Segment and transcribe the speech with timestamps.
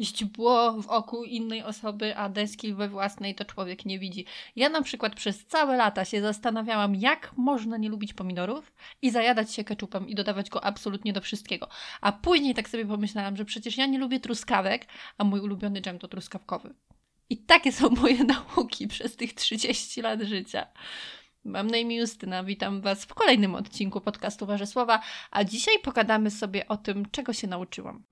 [0.00, 4.24] źdźbło w oku innej osoby, a deski we własnej to człowiek nie widzi.
[4.56, 8.72] Ja na przykład przez całe lata się zastanawiałam, jak można nie lubić pomidorów
[9.02, 11.68] i zajadać się keczupem i dodawać go absolutnie do wszystkiego.
[12.00, 14.86] A później tak sobie pomyślałam, że przecież ja nie lubię truskawek,
[15.18, 16.74] a mój ulubiony dżem to truskawkowy.
[17.30, 18.24] I takie są moje
[18.56, 20.66] nauki przez tych 30 lat życia.
[21.44, 25.00] Mam na imię Justyna, witam Was w kolejnym odcinku podcastu Warzysława,
[25.30, 28.04] a dzisiaj pogadamy sobie o tym, czego się nauczyłam.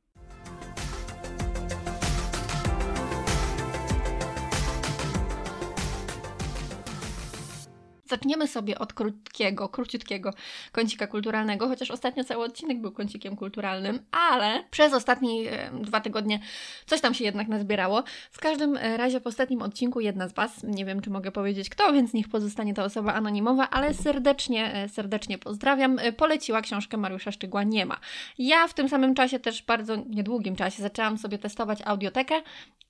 [8.15, 10.31] Zaczniemy sobie od krótkiego, króciutkiego
[10.73, 15.31] kącika kulturalnego, chociaż ostatnio cały odcinek był kącikiem kulturalnym, ale przez ostatnie
[15.73, 16.41] dwa tygodnie
[16.87, 18.03] coś tam się jednak nazbierało.
[18.31, 21.71] W każdym e, razie w ostatnim odcinku jedna z Was, nie wiem czy mogę powiedzieć
[21.71, 26.97] kto, więc niech pozostanie to osoba anonimowa, ale serdecznie, e, serdecznie pozdrawiam, e, poleciła książkę
[26.97, 27.97] Mariusza Szczygła Nie ma.
[28.39, 32.35] Ja w tym samym czasie, też bardzo niedługim czasie, zaczęłam sobie testować audiotekę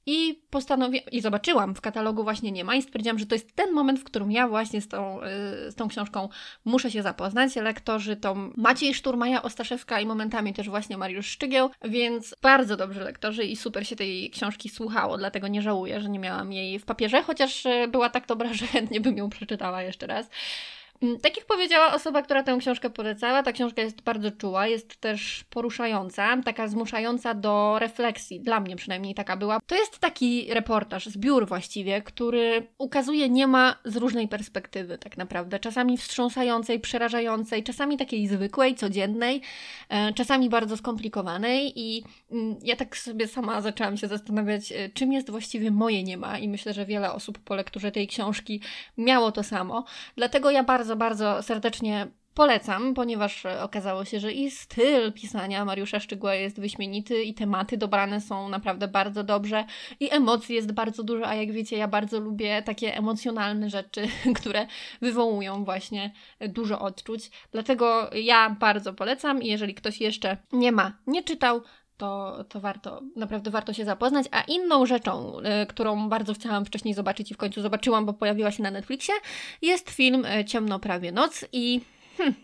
[0.07, 3.73] i postanowiłam, i zobaczyłam w katalogu właśnie nie ma i stwierdziłam, że to jest ten
[3.73, 5.27] moment, w którym ja właśnie z tą, y,
[5.71, 6.29] z tą książką
[6.65, 7.57] muszę się zapoznać.
[7.57, 13.45] Lektorzy to Maciej Szturmaja Ostaszewska i momentami też właśnie Mariusz Szczygieł, więc bardzo dobrzy lektorzy
[13.45, 17.23] i super się tej książki słuchało, dlatego nie żałuję, że nie miałam jej w papierze,
[17.23, 20.31] chociaż y, była tak dobra, że chętnie bym ją przeczytała jeszcze raz.
[21.03, 24.97] Mm, tak jak powiedziała osoba, która tę książkę polecała, ta książka jest bardzo czuła, jest
[24.97, 28.41] też poruszająca, taka zmuszająca do refleksji.
[28.41, 29.61] Dla mnie przynajmniej taka była.
[29.67, 35.59] To jest taki reportaż, zbiór właściwie, który ukazuje niema z różnej perspektywy tak naprawdę.
[35.59, 39.41] Czasami wstrząsającej, przerażającej, czasami takiej zwykłej, codziennej,
[39.89, 45.13] e, czasami bardzo skomplikowanej i mm, ja tak sobie sama zaczęłam się zastanawiać, e, czym
[45.13, 48.61] jest właściwie moje niema i myślę, że wiele osób po lekturze tej książki
[48.99, 49.85] miało to samo.
[50.17, 56.01] Dlatego ja bardzo bardzo, bardzo serdecznie polecam, ponieważ okazało się, że i styl pisania Mariusza
[56.01, 59.65] Szczygła jest wyśmienity i tematy dobrane są naprawdę bardzo dobrze
[60.01, 64.09] i emocji jest bardzo dużo, a jak wiecie, ja bardzo lubię takie emocjonalne rzeczy,
[64.41, 64.67] które
[65.01, 67.31] wywołują właśnie dużo odczuć.
[67.53, 71.63] Dlatego ja bardzo polecam i jeżeli ktoś jeszcze nie ma, nie czytał,
[71.97, 74.27] to, to warto, naprawdę warto się zapoznać.
[74.31, 78.51] A inną rzeczą, y, którą bardzo chciałam wcześniej zobaczyć i w końcu zobaczyłam, bo pojawiła
[78.51, 79.15] się na Netflixie,
[79.63, 81.81] jest film y, Ciemno prawie noc i
[82.17, 82.35] hmm,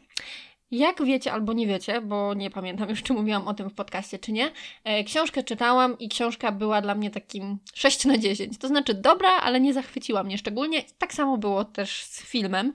[0.70, 4.18] jak wiecie albo nie wiecie, bo nie pamiętam już, czy mówiłam o tym w podcaście,
[4.18, 4.50] czy nie,
[4.84, 8.58] e, książkę czytałam i książka była dla mnie takim 6 na 10.
[8.58, 10.82] To znaczy dobra, ale nie zachwyciła mnie szczególnie.
[10.98, 12.72] Tak samo było też z filmem.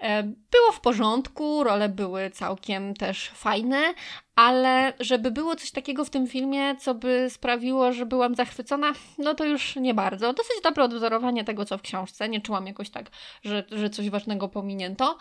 [0.00, 3.94] E, było w porządku, role były całkiem też fajne,
[4.36, 9.34] ale żeby było coś takiego w tym filmie, co by sprawiło, że byłam zachwycona, no
[9.34, 10.32] to już nie bardzo.
[10.32, 12.28] Dosyć dobre odwzorowanie tego, co w książce.
[12.28, 13.10] Nie czułam jakoś tak,
[13.42, 15.18] że, że coś ważnego pominięto.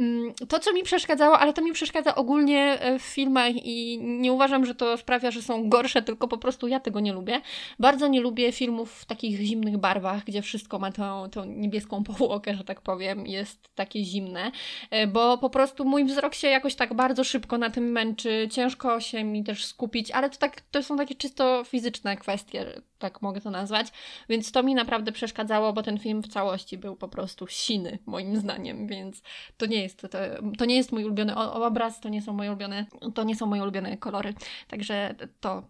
[0.00, 4.32] Mm, to, co mi przeszkadzało, ale to mi przeszkadza ogólnie e, w filmach i nie
[4.32, 7.40] uważam, że to sprawia, że są gorsze, tylko po prostu ja tego nie lubię.
[7.78, 12.54] Bardzo nie lubię filmów w takich zimnych barwach, gdzie wszystko ma tą, tą niebieską powłokę,
[12.54, 14.52] że tak powiem, jest takie zimne,
[14.90, 19.00] e, bo po prostu mój wzrok się jakoś tak bardzo szybko na tym męczy, ciężko
[19.00, 23.40] się mi też skupić, ale to, tak, to są takie czysto fizyczne kwestie, tak mogę
[23.40, 23.86] to nazwać,
[24.28, 28.36] więc to mi naprawdę przeszkadzało, bo ten film w całości był po prostu siny, moim
[28.36, 29.22] zdaniem, więc
[29.56, 30.18] to nie jest jest, to,
[30.58, 33.62] to nie jest mój ulubiony obraz, to nie są moje ulubione, to nie są moje
[33.62, 34.34] ulubione kolory.
[34.68, 35.62] Także to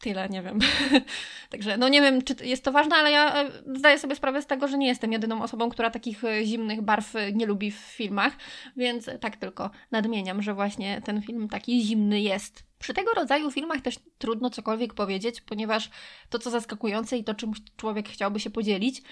[0.00, 0.58] tyle, nie wiem.
[1.50, 4.46] Także no nie wiem, czy jest to ważne, ale ja e, zdaję sobie sprawę z
[4.46, 7.76] tego, że nie jestem jedyną osobą, która takich e, zimnych barw e, nie lubi w
[7.76, 8.32] filmach,
[8.76, 12.64] więc tak tylko nadmieniam, że właśnie ten film taki zimny jest.
[12.78, 15.90] Przy tego rodzaju filmach też trudno cokolwiek powiedzieć, ponieważ
[16.30, 19.02] to, co zaskakujące i to, czym człowiek chciałby się podzielić,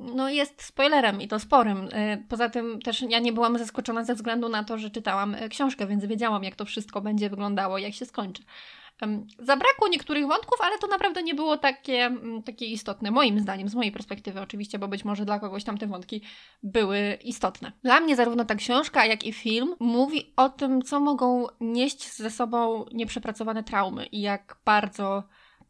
[0.00, 1.84] no jest spoilerem i to sporym.
[1.84, 5.48] Y, poza tym też ja nie byłam zaskoczona ze względu na to, że czytałam y,
[5.48, 8.42] książkę, więc wiedziałam, jak to wszystko będzie wyglądało, jak się skończy.
[9.38, 13.92] Zabrakło niektórych wątków, ale to naprawdę nie było takie, takie istotne, moim zdaniem, z mojej
[13.92, 16.22] perspektywy oczywiście, bo być może dla kogoś tam te wątki
[16.62, 17.72] były istotne.
[17.82, 22.30] Dla mnie zarówno ta książka, jak i film mówi o tym, co mogą nieść ze
[22.30, 25.22] sobą nieprzepracowane traumy i jak bardzo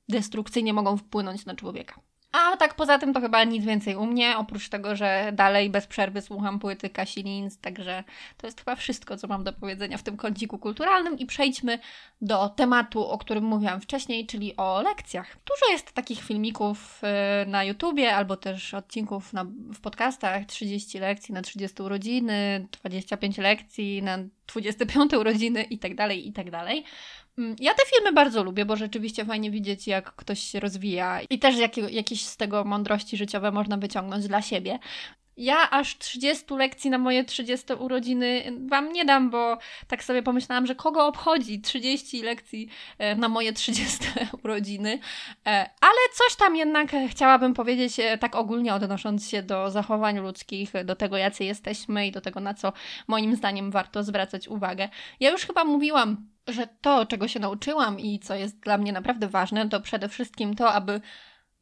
[0.08, 2.09] destrukcyjnie mogą wpłynąć na człowieka.
[2.32, 5.86] A tak poza tym to chyba nic więcej u mnie, oprócz tego, że dalej bez
[5.86, 8.04] przerwy słucham płyty Kasi Linz, także
[8.36, 11.78] to jest chyba wszystko, co mam do powiedzenia w tym kąciku kulturalnym i przejdźmy
[12.20, 15.36] do tematu, o którym mówiłam wcześniej, czyli o lekcjach.
[15.46, 17.02] Dużo jest takich filmików
[17.44, 19.44] y, na YouTubie albo też odcinków na,
[19.74, 26.28] w podcastach, 30 lekcji na 30 urodziny, 25 lekcji na 25 urodziny i tak dalej,
[26.28, 26.84] i tak dalej.
[27.40, 31.38] Mm, ja te filmy bardzo lubię, bo rzeczywiście fajnie widzieć, jak ktoś się rozwija i
[31.38, 34.78] też jakie, jakieś z tego mądrości życiowe można wyciągnąć dla siebie.
[35.40, 40.66] Ja aż 30 lekcji na moje 30 urodziny Wam nie dam, bo tak sobie pomyślałam,
[40.66, 43.98] że kogo obchodzi 30 lekcji e, na moje 30
[44.44, 44.98] urodziny.
[45.46, 50.72] E, ale coś tam jednak chciałabym powiedzieć, e, tak ogólnie odnosząc się do zachowań ludzkich,
[50.84, 52.72] do tego, jacy jesteśmy i do tego, na co
[53.08, 54.88] moim zdaniem warto zwracać uwagę.
[55.20, 59.28] Ja już chyba mówiłam, że to, czego się nauczyłam i co jest dla mnie naprawdę
[59.28, 61.00] ważne, to przede wszystkim to, aby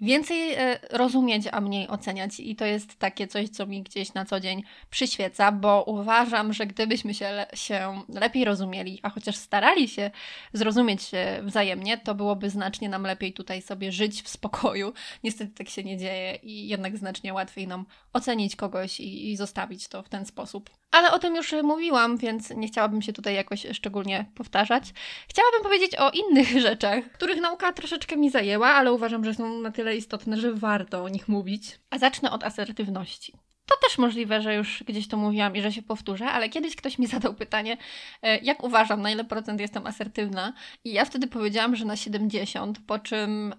[0.01, 2.41] więcej e, rozumieć, a mniej oceniać.
[2.41, 6.67] I to jest takie coś, co mi gdzieś na co dzień przyświeca, bo uważam, że
[6.67, 10.11] gdybyśmy się, le się lepiej rozumieli, a chociaż starali się
[10.53, 14.93] zrozumieć się wzajemnie, to byłoby znacznie nam lepiej tutaj sobie żyć w spokoju.
[15.25, 17.85] Niestety tak się nie dzieje i jednak znacznie łatwiej nam
[18.19, 20.71] ocenić kogoś i, i zostawić to w ten sposób.
[20.91, 24.85] Ale o tym już mówiłam, więc nie chciałabym się tutaj jakoś szczególnie powtarzać.
[25.29, 29.71] Chciałabym powiedzieć o innych rzeczach, których nauka troszeczkę mi zajęła, ale uważam, że są na
[29.71, 31.81] tyle istotne, że warto o nich mówić.
[31.91, 33.33] A zacznę od asertywności.
[33.67, 36.99] To też możliwe, że już gdzieś to mówiłam i że się powtórzę, ale kiedyś ktoś
[36.99, 37.77] mi zadał pytanie,
[38.23, 40.53] e, jak uważam, na ile procent jestem asertywna,
[40.85, 43.55] i ja wtedy powiedziałam, że na 70, po czym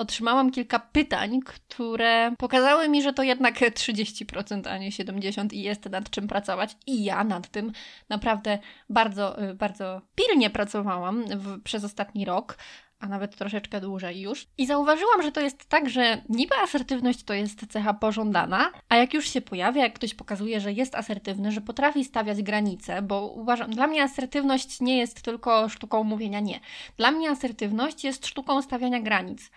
[0.00, 5.84] otrzymałam kilka pytań, które pokazały mi, że to jednak 30%, a nie 70% i jest
[5.84, 6.76] nad czym pracować.
[6.86, 7.72] I ja nad tym
[8.08, 8.58] naprawdę
[8.88, 12.56] bardzo, y, bardzo pilnie pracowałam w, przez ostatni rok
[13.00, 14.46] a nawet troszeczkę dłużej już.
[14.58, 19.14] I zauważyłam, że to jest tak, że niby asertywność to jest cecha pożądana, a jak
[19.14, 23.70] już się pojawia, jak ktoś pokazuje, że jest asertywny, że potrafi stawiać granice, bo uważam,
[23.70, 26.60] dla mnie asertywność nie jest tylko sztuką mówienia nie.
[26.96, 29.50] Dla mnie asertywność jest sztuką stawiania granic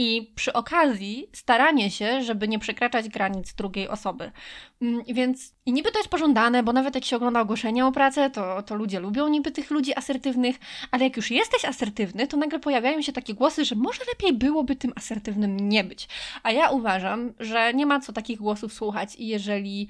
[0.00, 4.32] i przy okazji staranie się, żeby nie przekraczać granic drugiej osoby.
[4.82, 8.30] Mm, więc i niby to jest pożądane, bo nawet jak się ogląda ogłoszenia o pracę,
[8.30, 10.56] to, to ludzie lubią niby tych ludzi asertywnych,
[10.90, 14.76] ale jak już jesteś asertywny, to nagle pojawiają się takie głosy, że może lepiej byłoby
[14.76, 16.08] tym asertywnym nie być.
[16.42, 19.88] A ja uważam, że nie ma co takich głosów słuchać i jeżeli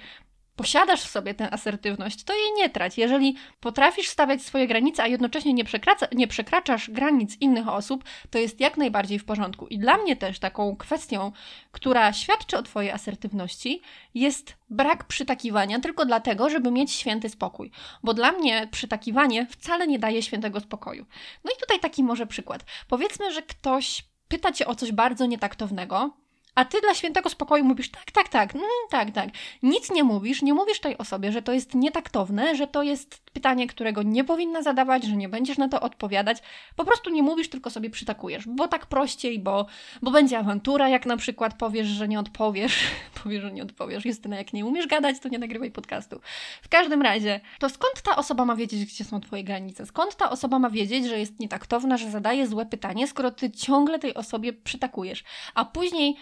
[0.60, 2.98] posiadasz w sobie tę asertywność, to jej nie trać.
[2.98, 8.38] Jeżeli potrafisz stawiać swoje granice, a jednocześnie nie, przekracza, nie przekraczasz granic innych osób, to
[8.38, 9.66] jest jak najbardziej w porządku.
[9.66, 11.32] I dla mnie też taką kwestią,
[11.72, 13.82] która świadczy o Twojej asertywności,
[14.14, 17.70] jest brak przytakiwania tylko dlatego, żeby mieć święty spokój.
[18.02, 21.06] Bo dla mnie przytakiwanie wcale nie daje świętego spokoju.
[21.44, 22.64] No i tutaj taki może przykład.
[22.88, 26.10] Powiedzmy, że ktoś pyta cię o coś bardzo nietaktownego,
[26.54, 29.28] a ty dla świętego spokoju mówisz tak, tak, tak, mm, tak, tak.
[29.62, 33.66] Nic nie mówisz, nie mówisz tej osobie, że to jest nietaktowne, że to jest pytanie,
[33.66, 36.38] którego nie powinna zadawać, że nie będziesz na to odpowiadać.
[36.76, 39.66] Po prostu nie mówisz, tylko sobie przytakujesz, bo tak prościej, bo,
[40.02, 42.78] bo będzie awantura, jak na przykład powiesz, że nie odpowiesz.
[43.22, 44.04] powiesz, że nie odpowiesz.
[44.04, 46.20] Justyna, jak nie umiesz gadać, to nie nagrywaj podcastu.
[46.62, 49.86] W każdym razie, to skąd ta osoba ma wiedzieć, gdzie są twoje granice?
[49.86, 53.98] Skąd ta osoba ma wiedzieć, że jest nietaktowna, że zadaje złe pytanie, skoro ty ciągle
[53.98, 55.24] tej osobie przytakujesz,
[55.54, 56.16] a później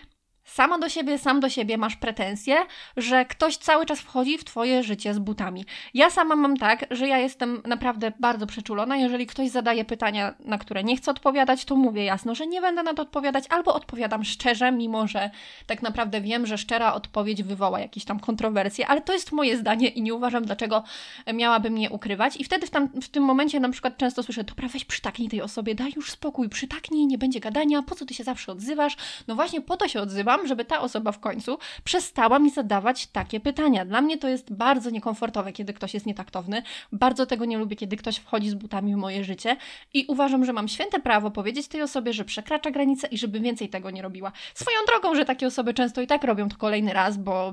[0.49, 2.57] sama do siebie, sam do siebie masz pretensje,
[2.97, 5.65] że ktoś cały czas wchodzi w twoje życie z butami.
[5.95, 8.97] Ja sama mam tak, że ja jestem naprawdę bardzo przeczulona.
[8.97, 12.83] Jeżeli ktoś zadaje pytania, na które nie chcę odpowiadać, to mówię jasno, że nie będę
[12.83, 15.31] na to odpowiadać, albo odpowiadam szczerze, mimo że
[15.67, 19.89] tak naprawdę wiem, że szczera odpowiedź wywoła jakieś tam kontrowersje, ale to jest moje zdanie
[19.89, 20.83] i nie uważam, dlaczego
[21.35, 22.37] miałabym je ukrywać.
[22.37, 25.43] I wtedy w, tam, w tym momencie na przykład często słyszę, dobra, weź przytaknij tej
[25.43, 28.97] osobie, daj już spokój, przytaknij, nie będzie gadania, po co ty się zawsze odzywasz?
[29.29, 33.41] No właśnie po to się odzywam, żeby ta osoba w końcu przestała mi zadawać takie
[33.41, 33.85] pytania.
[33.85, 36.63] Dla mnie to jest bardzo niekomfortowe, kiedy ktoś jest nietaktowny.
[36.93, 39.57] Bardzo tego nie lubię, kiedy ktoś wchodzi z butami w moje życie
[39.95, 43.69] i uważam, że mam święte prawo powiedzieć tej osobie, że przekracza granice i żeby więcej
[43.69, 44.33] tego nie robiła.
[44.55, 47.53] Swoją drogą, że takie osoby często i tak robią to kolejny raz, bo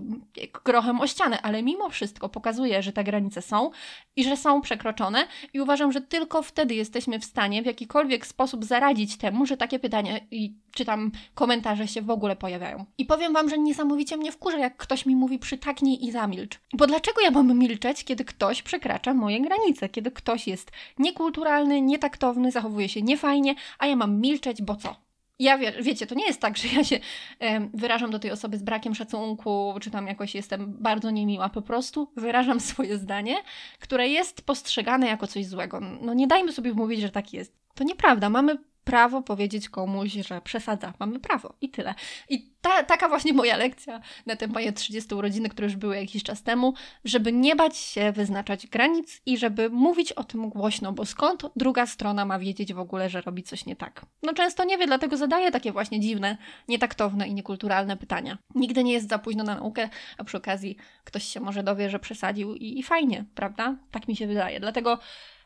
[0.65, 3.72] grochem o ścianę, ale mimo wszystko pokazuje, że te granice są
[4.15, 8.65] i że są przekroczone i uważam, że tylko wtedy jesteśmy w stanie w jakikolwiek sposób
[8.65, 12.86] zaradzić temu, że takie pytania i czy tam komentarze się w ogóle pojawiają.
[12.98, 16.60] I powiem Wam, że niesamowicie mnie wkurza, jak ktoś mi mówi przytaknij i zamilcz.
[16.74, 22.51] Bo dlaczego ja mam milczeć, kiedy ktoś przekracza moje granice, kiedy ktoś jest niekulturalny, nietaktowny,
[22.51, 25.05] zachowuje się niefajnie, a ja mam milczeć, bo co?
[25.39, 27.00] Ja wie, wiecie, to nie jest tak, że ja się
[27.39, 31.50] e, wyrażam do tej osoby z brakiem szacunku, czy tam jakoś jestem bardzo niemiła.
[31.50, 33.36] Po prostu wyrażam swoje zdanie,
[33.79, 35.79] które jest postrzegane jako coś złego.
[36.01, 37.53] No nie dajmy sobie mówić, że tak jest.
[37.75, 38.29] To nieprawda.
[38.29, 40.94] Mamy prawo powiedzieć komuś, że przesadza.
[41.00, 41.96] Mamy prawo i tyle.
[42.30, 46.24] I ta, taka właśnie moja lekcja na te moje 30 urodziny, które już były jakiś
[46.24, 46.74] czas temu,
[47.06, 51.86] żeby nie bać się wyznaczać granic i żeby mówić o tym głośno, bo skąd druga
[51.86, 54.06] strona ma wiedzieć w ogóle, że robi coś nie tak?
[54.24, 56.38] No często nie wie, dlatego zadaje takie właśnie dziwne,
[56.68, 58.38] nietaktowne i niekulturalne pytania.
[58.56, 62.00] Nigdy nie jest za późno na naukę, a przy okazji ktoś się może dowie, że
[62.00, 63.75] przesadził i, i fajnie, prawda?
[63.92, 64.60] Tak mi się wydaje.
[64.60, 65.00] Dlatego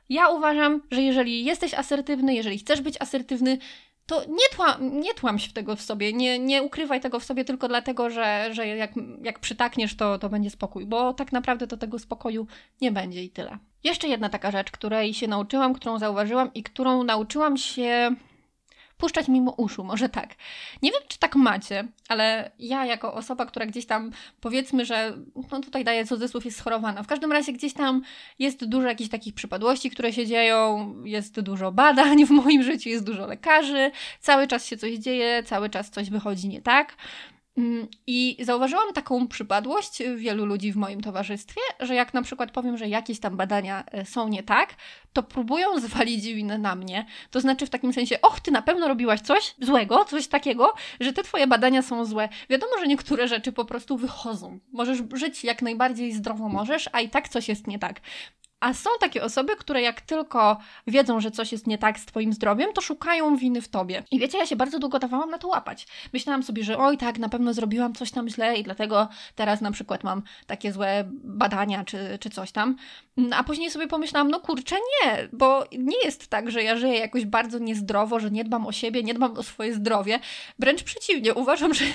[0.09, 3.57] ja uważam, że jeżeli jesteś asertywny, jeżeli chcesz być asertywny,
[4.05, 7.45] to nie, tła, nie tłam się tego w sobie, nie, nie ukrywaj tego w sobie
[7.45, 8.91] tylko dlatego, że, że jak,
[9.23, 12.47] jak przytakniesz, to, to będzie spokój, bo tak naprawdę to tego spokoju
[12.81, 13.57] nie będzie i tyle.
[13.83, 18.15] Jeszcze jedna taka rzecz, której się nauczyłam, którą zauważyłam i którą nauczyłam się
[18.99, 20.35] puszczać mimo uszu, może tak.
[20.81, 25.17] Nie wiem, czy tak macie, ale ja jako osoba, która gdzieś tam powiedzmy, że
[25.51, 27.03] no tutaj daję cudzysłów, jest schorowana.
[27.03, 28.01] W każdym razie gdzieś tam
[28.39, 33.05] jest dużo jakichś takich przypadłości, które się dzieją, jest dużo badań w moim życiu, jest
[33.05, 36.95] dużo lekarzy, cały czas się coś dzieje, cały czas coś wychodzi nie tak.
[37.59, 42.77] Mm, I zauważyłam taką przypadłość wielu ludzi w moim towarzystwie, że jak na przykład powiem,
[42.77, 44.75] że jakieś tam badania e, są nie tak,
[45.13, 47.05] to próbują zwalić winę na mnie.
[47.31, 51.13] To znaczy w takim sensie, och, ty na pewno robiłaś coś złego, coś takiego, że
[51.13, 52.29] te twoje badania są złe.
[52.49, 54.59] Wiadomo, że niektóre rzeczy po prostu wychodzą.
[54.71, 58.01] Możesz żyć jak najbardziej zdrowo możesz, a i tak coś jest nie tak.
[58.59, 62.33] A są takie osoby, które jak tylko wiedzą, że coś jest nie tak z Twoim
[62.33, 64.03] zdrowiem, to szukają winy w Tobie.
[64.11, 65.87] I wiecie, ja się bardzo długo dawałam na to łapać.
[66.13, 69.71] Myślałam sobie, że oj, tak, na pewno zrobiłam coś tam źle i dlatego teraz na
[69.71, 72.75] przykład mam takie złe badania czy, czy coś tam.
[73.31, 77.25] A później sobie pomyślałam, no kurczę, nie, bo nie jest tak, że ja żyję jakoś
[77.25, 80.19] bardzo niezdrowo, że nie dbam o siebie, nie dbam o swoje zdrowie.
[80.59, 81.85] Wręcz przeciwnie, uważam, że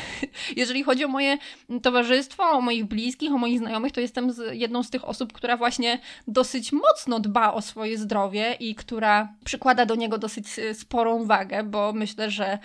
[0.56, 1.38] jeżeli chodzi o moje
[1.82, 5.98] towarzystwo, o moich bliskich, o moich znajomych, to jestem jedną z tych osób, która właśnie
[6.28, 11.24] dosyć dosyć mocno dba o swoje zdrowie i która przykłada do niego dosyć y, sporą
[11.24, 12.58] wagę, bo myślę, że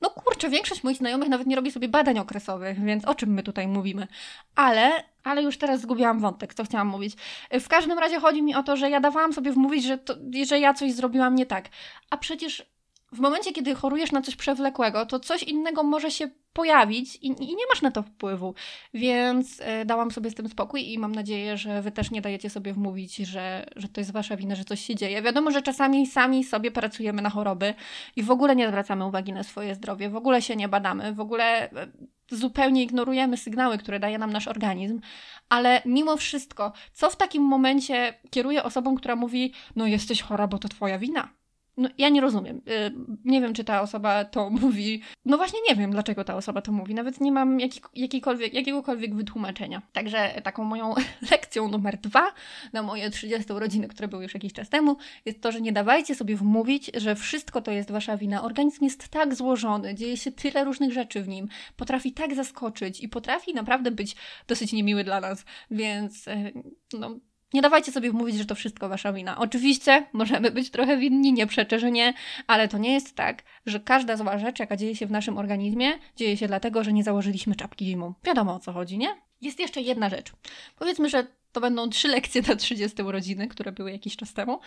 [0.00, 3.42] no kurczę, większość moich znajomych nawet nie robi sobie badań okresowych, więc o czym my
[3.42, 4.06] tutaj mówimy?
[4.54, 7.16] Ale, ale już teraz zgubiłam wątek, co chciałam mówić.
[7.60, 10.14] W każdym razie chodzi mi o to, że ja dawałam sobie wmówić, że, to,
[10.46, 11.68] że ja coś zrobiłam nie tak.
[12.10, 12.66] A przecież
[13.12, 17.56] w momencie, kiedy chorujesz na coś przewlekłego, to coś innego może się pojawić i, i
[17.56, 18.54] nie masz na to wpływu.
[18.94, 22.50] Więc e, dałam sobie z tym spokój i mam nadzieję, że wy też nie dajecie
[22.50, 25.22] sobie wmówić, że, że to jest wasza wina, że coś się dzieje.
[25.22, 27.74] Wiadomo, że czasami sami sobie pracujemy na choroby
[28.16, 31.20] i w ogóle nie zwracamy uwagi na swoje zdrowie, w ogóle się nie badamy, w
[31.20, 31.88] ogóle e,
[32.30, 35.00] zupełnie ignorujemy sygnały, które daje nam nasz organizm,
[35.48, 40.58] ale mimo wszystko, co w takim momencie kieruje osobą, która mówi: No, jesteś chora, bo
[40.58, 41.39] to twoja wina
[41.80, 42.56] no, ja nie rozumiem.
[42.56, 42.92] Y,
[43.24, 45.02] nie wiem, czy ta osoba to mówi.
[45.24, 46.94] No właśnie nie wiem, dlaczego ta osoba to mówi.
[46.94, 49.82] Nawet nie mam jaki, jakikolwiek, jakiegokolwiek wytłumaczenia.
[49.92, 50.94] Także taką moją
[51.30, 52.32] lekcją numer dwa
[52.72, 56.14] na moje 30 urodziny, które były już jakiś czas temu, jest to, że nie dawajcie
[56.14, 58.42] sobie wmówić, że wszystko to jest wasza wina.
[58.42, 63.08] Organizm jest tak złożony, dzieje się tyle różnych rzeczy w nim, potrafi tak zaskoczyć i
[63.08, 65.44] potrafi naprawdę być dosyć niemiły dla nas.
[65.70, 66.52] Więc y,
[66.92, 67.16] no,
[67.54, 69.38] nie dawajcie sobie wmówić, że to wszystko wasza wina.
[69.38, 72.14] Oczywiście możemy być trochę winni, nie przeczę, że nie,
[72.46, 75.92] ale to nie jest tak, że każda zła rzecz, jaka dzieje się w naszym organizmie,
[76.16, 78.14] dzieje się dlatego, że nie założyliśmy czapki zimą.
[78.24, 79.08] Wiadomo o co chodzi, nie?
[79.40, 80.32] Jest jeszcze jedna rzecz.
[80.78, 84.60] Powiedzmy, że to będą trzy lekcje na 30 urodziny, które były jakiś czas temu.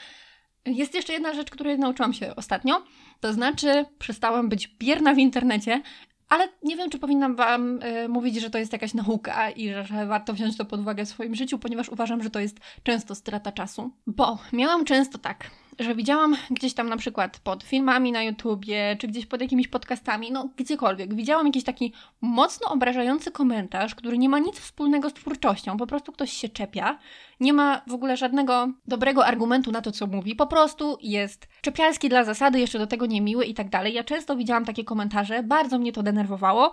[0.65, 2.83] Jest jeszcze jedna rzecz, której nauczyłam się ostatnio,
[3.19, 5.81] to znaczy przestałam być bierna w internecie
[6.29, 10.05] ale nie wiem, czy powinnam Wam y, mówić, że to jest jakaś nauka i że,
[10.07, 13.51] warto wziąć to pod uwagę w swoim życiu, ponieważ uważam, że to jest często strata
[13.51, 13.91] czasu.
[14.07, 15.49] Bo miałam często tak,
[15.79, 20.31] że widziałam gdzieś tam na przykład pod filmami na YouTubie, czy gdzieś pod jakimiś podcastami,
[20.31, 25.77] no gdziekolwiek, widziałam jakiś taki mocno obrażający komentarz, który nie ma nic wspólnego z twórczością,
[25.77, 26.99] po prostu ktoś się czepia,
[27.39, 32.09] nie ma w ogóle żadnego dobrego argumentu na to, co mówi, po prostu jest czepialski
[32.09, 33.93] dla zasady, jeszcze do tego niemiły i tak dalej.
[33.93, 36.71] Ja często widziałam takie komentarze, bardzo mnie to denerwowało,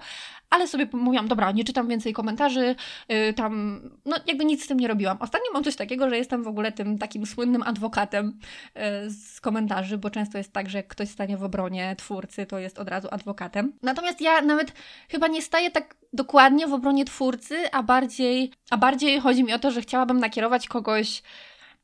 [0.50, 2.74] ale sobie mówiłam, dobra, nie czytam więcej komentarzy,
[3.08, 5.16] yy, tam, no jakby nic z tym nie robiłam.
[5.20, 8.38] Ostatnio mam coś takiego, że jestem w ogóle tym takim słynnym adwokatem
[8.74, 12.58] yy, z komentarzy, bo często jest tak, że jak ktoś stanie w obronie twórcy, to
[12.58, 13.72] jest od razu adwokatem.
[13.82, 14.72] Natomiast ja nawet
[15.08, 19.58] chyba nie staję tak dokładnie w obronie twórcy, a bardziej, a bardziej chodzi mi o
[19.58, 21.22] to, że chciałabym nakierować kogoś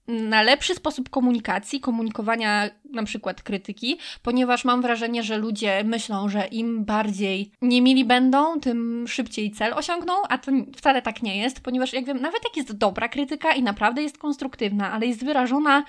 [0.08, 6.46] na lepszy sposób komunikacji, komunikowania na przykład krytyki, ponieważ mam wrażenie, że ludzie myślą, że
[6.46, 11.92] im bardziej niemili będą, tym szybciej cel osiągną, a to wcale tak nie jest, ponieważ
[11.92, 15.84] jak wiem, nawet jak jest dobra krytyka i naprawdę jest konstruktywna, ale jest wyrażona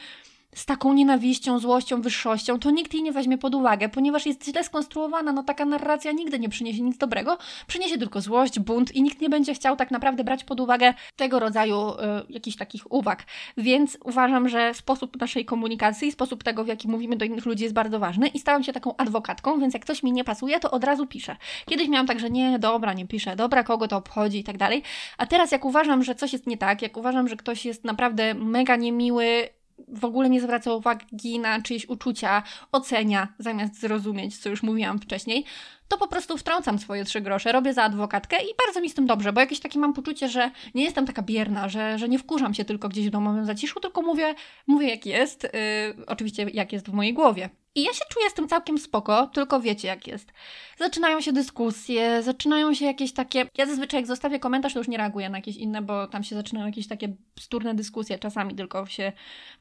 [0.56, 4.63] z taką nienawiścią, złością, wyższością, to nikt jej nie weźmie pod uwagę, ponieważ jest źle
[4.63, 5.32] skonstruowana.
[5.32, 7.38] No taka narracja nigdy nie przyniesie nic dobrego,
[7.68, 11.39] przyniesie tylko złość, bunt i nikt nie będzie chciał tak naprawdę brać pod uwagę tego
[11.39, 11.96] rodzaju y,
[12.30, 13.24] jakichś takich uwag.
[13.58, 17.75] Więc uważam, że sposób naszej komunikacji, sposób tego, w jaki mówimy do innych ludzi jest
[17.75, 20.84] bardzo ważny i stałam się taką adwokatką, więc jak coś mi nie pasuje, to od
[20.84, 21.36] razu piszę.
[21.66, 24.84] Kiedyś miałam tak, że nie, dobra, nie piszę, dobra, kogo to obchodzi i tak dalej.
[25.18, 28.34] A teraz jak uważam, że coś jest nie tak, jak uważam, że ktoś jest naprawdę
[28.34, 29.50] mega niemiły,
[29.88, 35.46] w ogóle nie zwraca uwagi na czyjeś uczucia, ocenia zamiast zrozumieć, co już mówiłam wcześniej,
[35.88, 39.06] to po prostu wtrącam swoje trzy grosze, robię za adwokatkę i bardzo mi z tym
[39.06, 42.53] dobrze, bo jakieś takie mam poczucie, że nie jestem taka bierna, że, że nie wkurzam
[42.53, 44.36] się tylko gdzieś w domowym zaciszu, tylko mówię,
[44.67, 47.50] mówię jak jest, yy, oczywiście jak jest w mojej głowie.
[47.77, 50.34] I ja się czuję z tym całkiem spoko, tylko wiecie jak jest.
[50.77, 53.46] Zaczynają się dyskusje, zaczynają się jakieś takie.
[53.58, 56.36] Ja zazwyczaj jak zostawię komentarz, to już nie reaguję na jakieś inne, bo tam się
[56.36, 58.20] zaczynają jakieś takie bzdurne dyskusje.
[58.20, 59.12] Czasami tylko się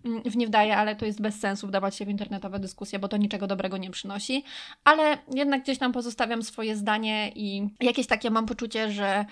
[0.05, 3.09] mm, w nie wdaje, ale to jest bez sensu wdawać się w internetowe dyskusje, bo
[3.09, 4.45] to niczego dobrego nie przynosi.
[4.85, 9.25] Ale jednak gdzieś tam pozostawiam swoje zdanie i jakieś takie mam poczucie, że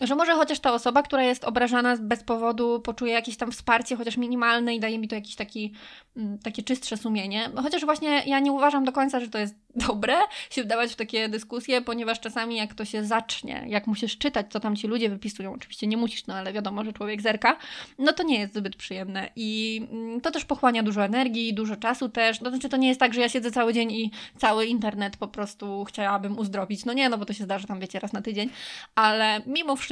[0.00, 4.16] że może chociaż ta osoba, która jest obrażana bez powodu, poczuje jakieś tam wsparcie, chociaż
[4.16, 5.72] minimalne i daje mi to jakiś taki,
[6.16, 7.50] mm, takie czystsze sumienie.
[7.62, 9.54] Chociaż właśnie ja nie uważam do końca, że to jest
[9.88, 10.14] dobre
[10.50, 14.60] się wdawać w takie dyskusje, ponieważ czasami jak to się zacznie, jak musisz czytać, co
[14.60, 17.56] tam ci ludzie wypisują, oczywiście nie musisz, no ale wiadomo, że człowiek zerka,
[17.98, 19.30] no to nie jest zbyt przyjemne.
[19.36, 22.88] I mm, to też pochłania dużo energii, dużo czasu też, no to znaczy to nie
[22.88, 26.92] jest tak, że ja siedzę cały dzień i cały internet po prostu chciałabym uzdrowić, no
[26.92, 28.50] nie, no bo to się zdarza tam, wiecie, raz na tydzień,
[28.94, 29.87] ale mimo wszystko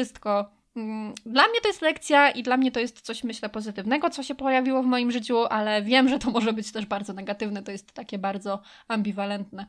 [0.77, 4.23] mm, dla mnie to jest lekcja i dla mnie to jest coś, myślę, pozytywnego, co
[4.23, 7.73] się pojawiło w moim życiu, ale wiem, że to może być też bardzo negatywne, to
[7.73, 9.67] jest takie bardzo ambiwalentne.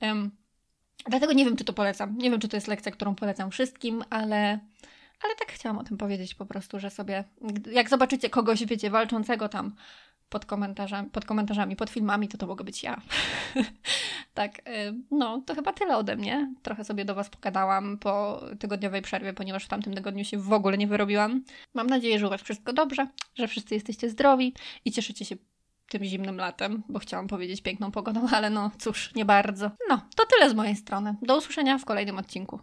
[0.00, 0.30] Um,
[1.08, 2.18] dlatego nie wiem, czy to polecam.
[2.18, 4.58] Nie wiem, czy to jest lekcja, którą polecam wszystkim, ale,
[5.22, 7.24] ale tak chciałam o tym powiedzieć po prostu, że sobie,
[7.72, 9.74] jak zobaczycie kogoś, wiecie, walczącego tam
[10.30, 13.00] pod komentarzami, pod komentarzami, pod filmami, to to mogę być ja.
[14.34, 16.54] tak, y, no to chyba tyle ode mnie.
[16.62, 20.78] Trochę sobie do Was pogadałam po tygodniowej przerwie, ponieważ w tamtym tygodniu się w ogóle
[20.78, 21.44] nie wyrobiłam.
[21.74, 25.36] Mam nadzieję, że u Was wszystko dobrze, że wszyscy jesteście zdrowi i cieszycie się
[25.88, 29.70] tym zimnym latem, bo chciałam powiedzieć piękną pogodą, ale no cóż, nie bardzo.
[29.88, 31.14] No, to tyle z mojej strony.
[31.22, 32.60] Do usłyszenia w kolejnym odcinku.